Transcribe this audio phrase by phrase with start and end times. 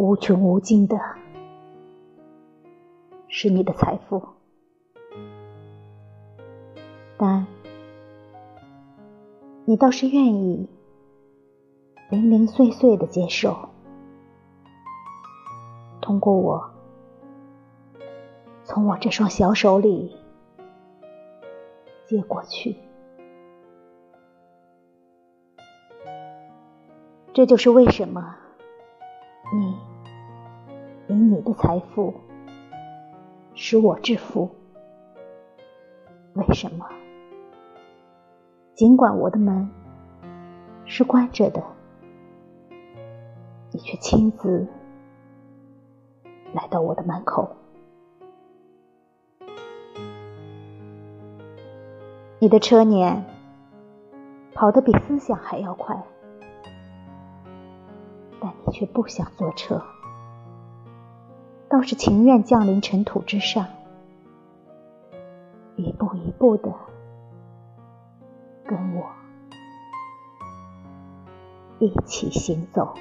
[0.00, 0.98] 无穷无尽的，
[3.28, 4.26] 是你的财富，
[7.18, 7.46] 但
[9.66, 10.70] 你倒是愿意
[12.08, 13.68] 零零碎碎的接受，
[16.00, 16.70] 通过我，
[18.64, 20.16] 从我这双小手里
[22.06, 22.74] 接过去。
[27.34, 28.34] 这就是为什么
[29.52, 29.89] 你
[31.28, 32.14] 你的财富
[33.54, 34.50] 使我致富。
[36.32, 36.86] 为什么？
[38.74, 39.68] 尽管我的门
[40.86, 41.62] 是关着的，
[43.70, 44.66] 你却亲自
[46.54, 47.54] 来到我的门口。
[52.38, 53.22] 你的车年
[54.54, 56.02] 跑得比思想还要快。
[58.40, 59.82] 但你却不想坐车，
[61.70, 63.64] 倒是情愿降临尘土之上，
[65.76, 66.74] 一步一步的
[68.66, 69.06] 跟我
[71.78, 72.92] 一起行走。